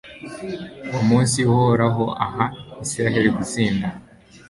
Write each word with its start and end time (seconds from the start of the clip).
uwo 0.87 1.01
munsi 1.09 1.37
uhoraho 1.51 2.03
aha 2.25 2.45
israheli 2.83 3.29
gutsinda 3.37 3.87